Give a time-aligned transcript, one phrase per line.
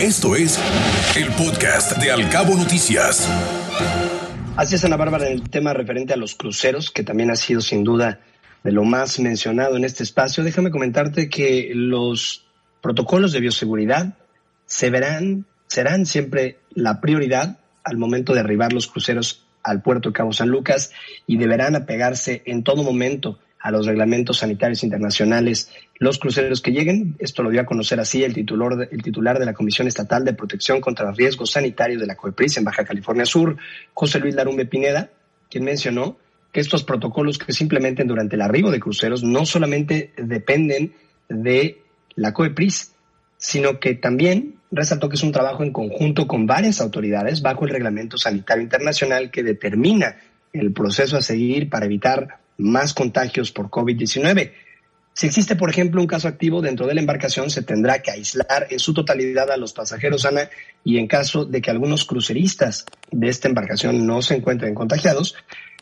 [0.00, 0.60] Esto es
[1.16, 3.26] el podcast de Alcabo Noticias.
[4.54, 7.82] Así es, Ana Bárbara, el tema referente a los cruceros, que también ha sido sin
[7.82, 8.20] duda
[8.62, 10.44] de lo más mencionado en este espacio.
[10.44, 12.44] Déjame comentarte que los
[12.82, 14.18] protocolos de bioseguridad
[14.66, 20.12] se verán, serán siempre la prioridad al momento de arribar los cruceros al puerto de
[20.12, 20.92] Cabo San Lucas
[21.26, 27.16] y deberán apegarse en todo momento a los reglamentos sanitarios internacionales los cruceros que lleguen.
[27.18, 30.34] Esto lo dio a conocer así el titular, el titular de la Comisión Estatal de
[30.34, 33.56] Protección contra Riesgos Sanitarios de la COEPRIS en Baja California Sur,
[33.94, 35.10] José Luis Larumbe Pineda,
[35.50, 36.18] quien mencionó
[36.52, 40.94] que estos protocolos que se implementen durante el arribo de cruceros no solamente dependen
[41.28, 41.82] de
[42.14, 42.92] la COEPRIS,
[43.36, 47.70] sino que también resaltó que es un trabajo en conjunto con varias autoridades bajo el
[47.70, 50.16] Reglamento Sanitario Internacional que determina
[50.52, 54.52] el proceso a seguir para evitar más contagios por COVID-19.
[55.12, 58.66] Si existe, por ejemplo, un caso activo dentro de la embarcación, se tendrá que aislar
[58.68, 60.50] en su totalidad a los pasajeros, Ana,
[60.84, 65.34] y en caso de que algunos cruceristas de esta embarcación no se encuentren contagiados,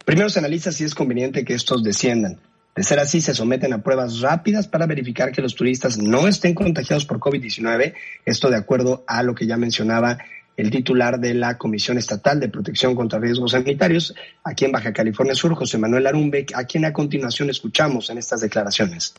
[0.04, 2.38] primero se analiza si es conveniente que estos desciendan.
[2.76, 6.54] De ser así, se someten a pruebas rápidas para verificar que los turistas no estén
[6.54, 10.18] contagiados por COVID-19, esto de acuerdo a lo que ya mencionaba
[10.56, 15.34] el titular de la Comisión Estatal de Protección contra Riesgos Sanitarios aquí en Baja California
[15.34, 19.14] Sur, José Manuel Arumbe, a quien a continuación escuchamos en estas declaraciones.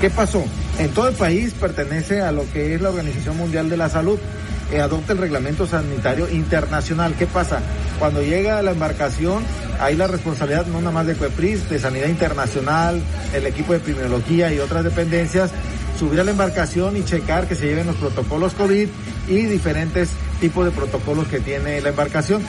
[0.00, 0.44] ¿Qué pasó?
[0.78, 4.18] En todo el país pertenece a lo que es la Organización Mundial de la Salud.
[4.72, 7.14] Eh, adopta el reglamento sanitario internacional.
[7.16, 7.60] ¿Qué pasa?
[7.98, 9.42] Cuando llega a la embarcación,
[9.80, 13.00] hay la responsabilidad no nada más de CUEPRIS, de Sanidad Internacional,
[13.32, 15.50] el equipo de epidemiología y otras dependencias,
[15.96, 18.88] subir a la embarcación y checar que se lleven los protocolos COVID
[19.28, 22.42] y diferentes tipos de protocolos que tiene la embarcación.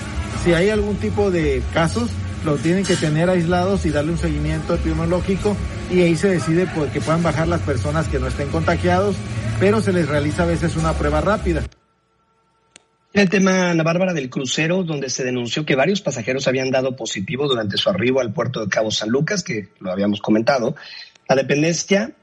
[0.44, 2.09] Si hay algún tipo de casos,
[2.45, 5.56] los tienen que tener aislados y darle un seguimiento epidemiológico
[5.92, 9.16] y ahí se decide pues, que puedan bajar las personas que no estén contagiados,
[9.59, 11.64] pero se les realiza a veces una prueba rápida.
[13.14, 17.48] El tema, Ana Bárbara, del crucero, donde se denunció que varios pasajeros habían dado positivo
[17.48, 20.75] durante su arribo al puerto de Cabo San Lucas, que lo habíamos comentado.
[21.28, 22.14] La dependencia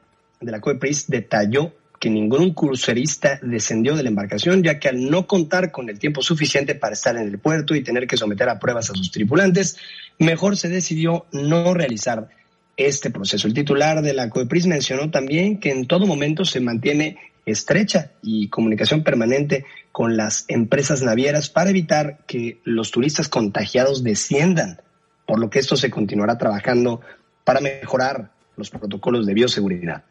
[0.44, 5.26] de la COEPRIS detalló que ningún crucerista descendió de la embarcación, ya que al no
[5.26, 8.58] contar con el tiempo suficiente para estar en el puerto y tener que someter a
[8.58, 9.78] pruebas a sus tripulantes,
[10.18, 12.28] mejor se decidió no realizar
[12.76, 13.46] este proceso.
[13.46, 17.16] El titular de la COEPRIS mencionó también que en todo momento se mantiene
[17.46, 24.80] estrecha y comunicación permanente con las empresas navieras para evitar que los turistas contagiados desciendan,
[25.26, 27.00] por lo que esto se continuará trabajando
[27.44, 30.04] para mejorar los protocolos de bioseguridad.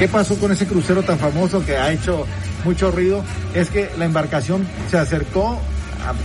[0.00, 2.24] ¿Qué pasó con ese crucero tan famoso que ha hecho
[2.64, 3.22] mucho ruido?
[3.52, 5.60] Es que la embarcación se acercó,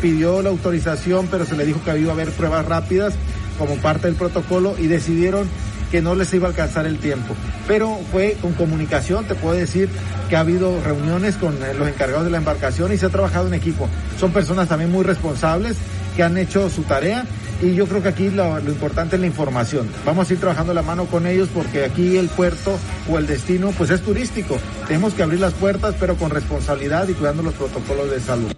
[0.02, 3.16] pidió la autorización, pero se le dijo que iba a haber pruebas rápidas
[3.60, 5.50] como parte del protocolo y decidieron
[5.92, 7.36] que no les iba a alcanzar el tiempo.
[7.68, 9.90] Pero fue con comunicación, te puedo decir
[10.30, 13.50] que ha habido reuniones con eh, los encargados de la embarcación y se ha trabajado
[13.50, 13.90] en equipo.
[14.18, 15.76] Son personas también muy responsables
[16.16, 17.26] que han hecho su tarea
[17.62, 19.90] y yo creo que aquí lo, importante es la información.
[20.06, 22.78] Vamos a ir trabajando la mano con ellos porque aquí el puerto
[23.10, 24.58] o el destino pues es turístico.
[24.88, 28.52] Tenemos que abrir las puertas pero con responsabilidad y cuidando los protocolos de salud.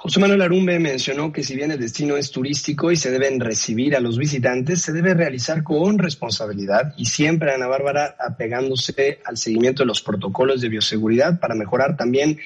[0.00, 3.96] José Manuel Arumbe mencionó que si bien el destino es turístico y se deben recibir
[3.96, 9.82] a los visitantes, se debe realizar con responsabilidad y siempre, Ana Bárbara, apegándose al seguimiento
[9.82, 12.38] de los protocolos de bioseguridad para mejorar también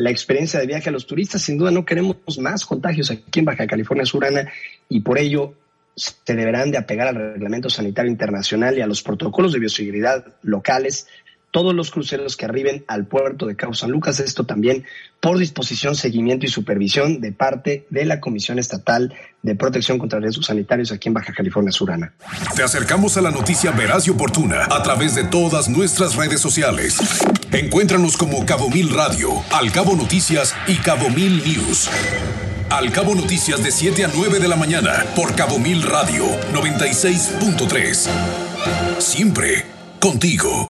[0.00, 1.42] la experiencia de viaje a los turistas.
[1.42, 4.50] Sin duda no queremos más contagios aquí en Baja California Sur, Ana,
[4.88, 5.54] y por ello
[5.94, 11.06] se deberán de apegar al reglamento sanitario internacional y a los protocolos de bioseguridad locales
[11.50, 14.20] todos los cruceros que arriben al puerto de Cabo San Lucas.
[14.20, 14.84] Esto también
[15.20, 20.46] por disposición, seguimiento y supervisión de parte de la Comisión Estatal de Protección contra Riesgos
[20.46, 22.12] Sanitarios aquí en Baja California Surana.
[22.54, 26.98] Te acercamos a la noticia veraz y oportuna a través de todas nuestras redes sociales.
[27.52, 31.90] Encuéntranos como Cabo Mil Radio, Al Cabo Noticias y Cabo Mil News.
[32.70, 38.08] Al Cabo Noticias de 7 a 9 de la mañana por Cabo Mil Radio 96.3.
[39.00, 39.64] Siempre
[39.98, 40.68] contigo.